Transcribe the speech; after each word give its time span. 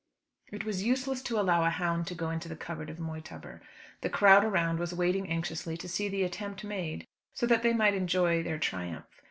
It 0.51 0.65
was 0.65 0.81
useless 0.81 1.21
to 1.21 1.39
allow 1.39 1.63
a 1.63 1.69
hound 1.69 2.07
to 2.07 2.15
go 2.15 2.31
into 2.31 2.49
the 2.49 2.55
covert 2.55 2.89
of 2.89 2.97
Moytubber. 2.99 3.61
The 4.01 4.09
crowd 4.09 4.43
around 4.43 4.79
was 4.79 4.95
waiting 4.95 5.29
anxiously 5.29 5.77
to 5.77 5.87
see 5.87 6.09
the 6.09 6.23
attempt 6.23 6.63
made, 6.63 7.05
so 7.35 7.45
that 7.45 7.61
they 7.61 7.73
might 7.73 7.93
enjoy 7.93 8.41
their 8.41 8.57
triumph. 8.57 9.05